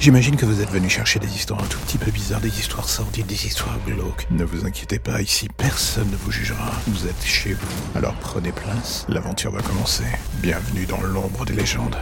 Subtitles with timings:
[0.00, 2.88] J'imagine que vous êtes venu chercher des histoires un tout petit peu bizarres, des histoires
[2.88, 4.26] sordides, des histoires glauques.
[4.30, 6.72] Ne vous inquiétez pas, ici personne ne vous jugera.
[6.86, 7.98] Vous êtes chez vous.
[7.98, 10.04] Alors prenez place, l'aventure va commencer.
[10.40, 11.98] Bienvenue dans l'ombre des légendes.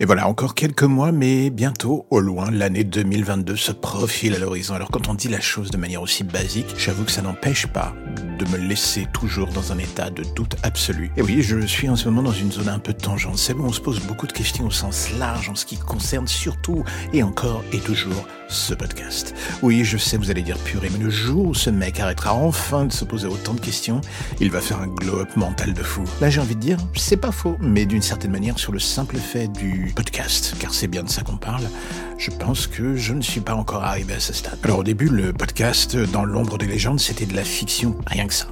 [0.00, 4.74] Et voilà, encore quelques mois, mais bientôt, au loin, l'année 2022 se profile à l'horizon.
[4.74, 7.94] Alors quand on dit la chose de manière aussi basique, j'avoue que ça n'empêche pas
[8.36, 11.10] de me laisser toujours dans un état de doute absolu.
[11.16, 13.64] Et oui, je suis en ce moment dans une zone un peu tangente, c'est où
[13.64, 17.22] on se pose beaucoup de questions au sens large en ce qui concerne surtout et
[17.22, 19.34] encore et toujours ce podcast.
[19.62, 22.84] Oui, je sais, vous allez dire purée, mais le jour où ce mec arrêtera enfin
[22.84, 24.00] de se poser autant de questions,
[24.40, 26.04] il va faire un glow-up mental de fou.
[26.20, 29.16] Là, j'ai envie de dire, c'est pas faux, mais d'une certaine manière, sur le simple
[29.16, 31.64] fait du podcast, car c'est bien de ça qu'on parle,
[32.18, 34.58] je pense que je ne suis pas encore arrivé à ce stade.
[34.64, 38.34] Alors au début, le podcast dans l'ombre des légendes, c'était de la fiction, rien que
[38.34, 38.46] ça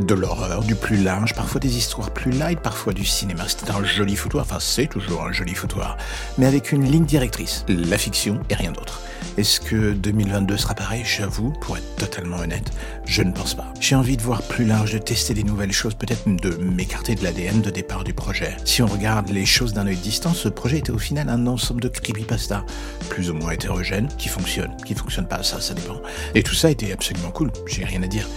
[0.00, 3.44] de l'horreur, du plus large, parfois des histoires plus light, parfois du cinéma.
[3.46, 5.96] C'était un joli foutoir, enfin c'est toujours un joli foutoir,
[6.38, 9.02] mais avec une ligne directrice, la fiction et rien d'autre.
[9.38, 11.02] Est-ce que 2022 sera pareil?
[11.06, 12.70] J'avoue, pour être totalement honnête,
[13.06, 13.72] je ne pense pas.
[13.80, 17.24] J'ai envie de voir plus large, de tester des nouvelles choses, peut-être de m'écarter de
[17.24, 18.54] l'ADN de départ du projet.
[18.66, 21.80] Si on regarde les choses d'un œil distant, ce projet était au final un ensemble
[21.80, 22.64] de creepypasta,
[23.08, 26.02] plus ou moins hétérogène, qui fonctionne, qui fonctionne pas, ça, ça dépend.
[26.34, 28.28] Et tout ça était absolument cool, j'ai rien à dire.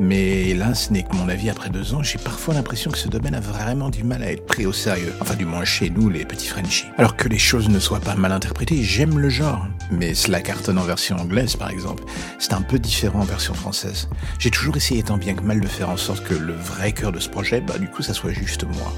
[0.00, 3.06] Mais là, ce n'est que mon avis après deux ans, j'ai parfois l'impression que ce
[3.06, 5.12] domaine a vraiment du mal à être pris au sérieux.
[5.20, 6.86] Enfin, du moins chez nous, les petits Frenchies.
[6.98, 9.68] Alors que les choses ne soient pas mal interprétées, j'aime le genre.
[9.92, 12.02] Mais cela cartonne en version anglaise, par exemple.
[12.40, 14.08] C'est un peu différent en version française.
[14.40, 17.12] J'ai toujours essayé tant bien que mal de faire en sorte que le vrai cœur
[17.12, 18.92] de ce projet, bah, du coup, ça soit juste moi.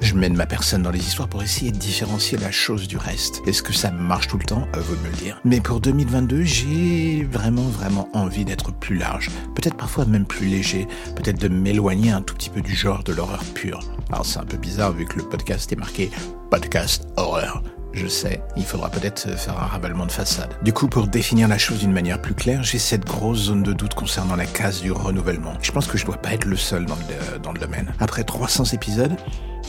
[0.00, 3.40] Je mène ma personne dans les histoires pour essayer de différencier la chose du reste.
[3.46, 4.66] Est-ce que ça marche tout le temps?
[4.72, 5.40] À vous de me le dire.
[5.44, 9.30] Mais pour 2022, j'ai vraiment, vraiment envie d'être plus large.
[9.54, 13.12] Peut-être parfois même plus léger, peut-être de m'éloigner un tout petit peu du genre de
[13.12, 13.80] l'horreur pure.
[14.10, 16.10] Alors c'est un peu bizarre vu que le podcast est marqué
[16.50, 17.62] podcast horreur.
[17.92, 20.54] Je sais, il faudra peut-être faire un ravalement de façade.
[20.62, 23.72] Du coup, pour définir la chose d'une manière plus claire, j'ai cette grosse zone de
[23.72, 25.54] doute concernant la case du renouvellement.
[25.60, 27.92] Je pense que je dois pas être le seul dans le, dans le domaine.
[27.98, 29.16] Après 300 épisodes,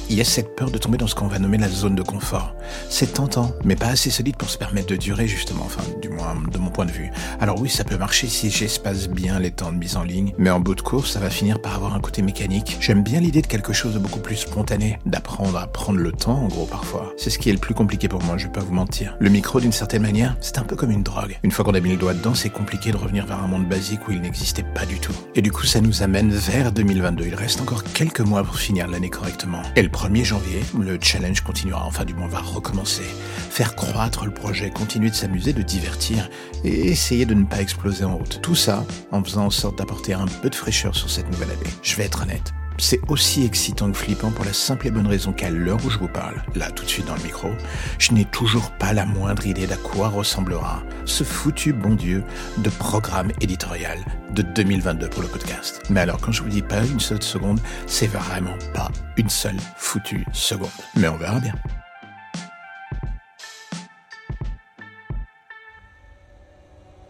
[0.09, 2.01] il y a cette peur de tomber dans ce qu'on va nommer la zone de
[2.01, 2.53] confort.
[2.89, 6.35] C'est tentant, mais pas assez solide pour se permettre de durer justement, enfin du moins
[6.51, 7.11] de mon point de vue.
[7.39, 10.49] Alors oui, ça peut marcher si j'espace bien les temps de mise en ligne, mais
[10.49, 12.77] en bout de course, ça va finir par avoir un côté mécanique.
[12.79, 16.43] J'aime bien l'idée de quelque chose de beaucoup plus spontané, d'apprendre à prendre le temps
[16.43, 17.13] en gros parfois.
[17.17, 19.15] C'est ce qui est le plus compliqué pour moi, je vais pas vous mentir.
[19.19, 21.37] Le micro d'une certaine manière, c'est un peu comme une drogue.
[21.43, 23.67] Une fois qu'on a mis le doigt dedans, c'est compliqué de revenir vers un monde
[23.67, 25.13] basique où il n'existait pas du tout.
[25.35, 27.25] Et du coup, ça nous amène vers 2022.
[27.27, 29.61] Il reste encore quelques mois pour finir l'année correctement.
[29.83, 33.03] Le 1er janvier, le challenge continuera, enfin du moins va recommencer.
[33.03, 36.29] Faire croître le projet, continuer de s'amuser, de divertir
[36.63, 38.39] et essayer de ne pas exploser en route.
[38.41, 41.71] Tout ça en faisant en sorte d'apporter un peu de fraîcheur sur cette nouvelle année.
[41.81, 45.31] Je vais être honnête, c'est aussi excitant que flippant pour la simple et bonne raison
[45.31, 47.49] qu'à l'heure où je vous parle, là tout de suite dans le micro,
[47.99, 52.23] je n'ai toujours pas la moindre idée d'à quoi ressemblera ce foutu bon Dieu
[52.57, 53.99] de programme éditorial
[54.31, 55.83] de 2022 pour le podcast.
[55.89, 59.59] Mais alors quand je vous dis pas une seule seconde, c'est vraiment pas une seule
[59.77, 60.69] foutue seconde.
[60.95, 61.53] Mais on verra bien.